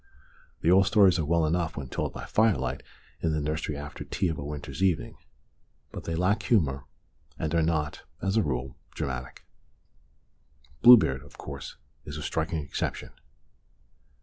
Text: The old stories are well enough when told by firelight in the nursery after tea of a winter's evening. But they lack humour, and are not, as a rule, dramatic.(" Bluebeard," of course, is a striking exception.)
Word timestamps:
The 0.61 0.71
old 0.71 0.87
stories 0.87 1.19
are 1.19 1.25
well 1.25 1.45
enough 1.45 1.77
when 1.77 1.87
told 1.87 2.11
by 2.11 2.25
firelight 2.25 2.81
in 3.21 3.33
the 3.33 3.39
nursery 3.39 3.77
after 3.77 4.03
tea 4.03 4.29
of 4.29 4.39
a 4.39 4.43
winter's 4.43 4.81
evening. 4.81 5.15
But 5.91 6.05
they 6.05 6.15
lack 6.15 6.41
humour, 6.41 6.85
and 7.37 7.53
are 7.53 7.61
not, 7.61 8.01
as 8.19 8.35
a 8.35 8.41
rule, 8.41 8.75
dramatic.(" 8.95 9.45
Bluebeard," 10.81 11.21
of 11.21 11.37
course, 11.37 11.75
is 12.03 12.17
a 12.17 12.23
striking 12.23 12.63
exception.) 12.63 13.11